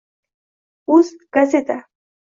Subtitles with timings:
[0.95, 1.77] uz, Gazeta